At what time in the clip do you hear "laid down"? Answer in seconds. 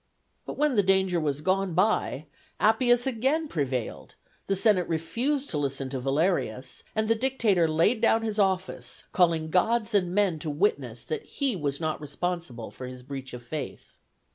7.67-8.23